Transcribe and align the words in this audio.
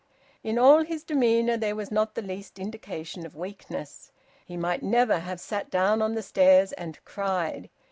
In 0.43 0.57
all 0.57 0.79
his 0.81 1.03
demeanour 1.03 1.57
there 1.57 1.75
was 1.75 1.91
not 1.91 2.15
the 2.15 2.23
least 2.23 2.57
indication 2.57 3.23
of 3.23 3.35
weakness. 3.35 4.11
He 4.43 4.57
might 4.57 4.81
never 4.81 5.19
have 5.19 5.39
sat 5.39 5.69
down 5.69 6.01
on 6.01 6.15
the 6.15 6.23
stairs 6.23 6.73
and 6.73 6.97
cried! 7.05 7.69